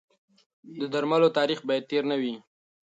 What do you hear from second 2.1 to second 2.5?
نه وي.